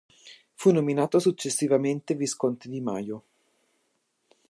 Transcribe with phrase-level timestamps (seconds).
[0.55, 3.23] Fu nominato successivamente Visconte di Mayo.